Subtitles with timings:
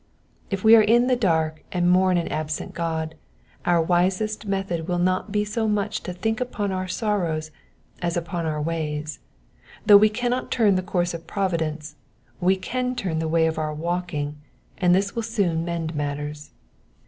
[0.49, 3.13] If we are in the dark, and mourn an absent God,
[3.67, 7.51] our wisest method will be not so much to think upon our sorrows
[8.01, 9.19] as upon our ways:
[9.85, 11.97] though we cannot turn the course of providence,
[12.39, 14.37] we can turn the way of our walking,
[14.79, 16.49] and this will soon mend matters.